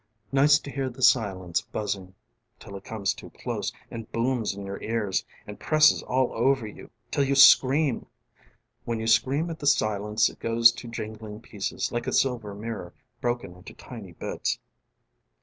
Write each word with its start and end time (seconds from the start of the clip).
Nice 0.31 0.57
to 0.57 0.71
hear 0.71 0.89
the 0.89 1.03
silence 1.03 1.63
buzzingŌĆö 1.75 2.11
till 2.59 2.75
it 2.75 2.83
comes 2.83 3.13
too 3.13 3.29
close 3.29 3.71
and 3.91 4.11
booms 4.11 4.55
in 4.55 4.65
your 4.65 4.81
ears 4.81 5.23
and 5.45 5.59
presses 5.59 6.01
all 6.01 6.33
over 6.33 6.65
you 6.65 6.89
till 7.11 7.23
you 7.23 7.35
screamŌĆ". 7.35 8.07
When 8.83 8.99
you 8.99 9.05
scream 9.05 9.51
at 9.51 9.59
the 9.59 9.67
silence 9.67 10.27
it 10.27 10.39
goes 10.39 10.71
to 10.71 10.87
jingling 10.87 11.41
pieces 11.41 11.91
like 11.91 12.07
a 12.07 12.13
silver 12.13 12.55
mirror 12.55 12.95
broken 13.21 13.53
into 13.55 13.75
tiny 13.75 14.13
bits. 14.13 14.57